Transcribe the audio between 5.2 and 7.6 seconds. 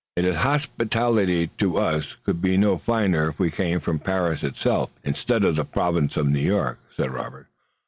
of the Province of New York," said Robert.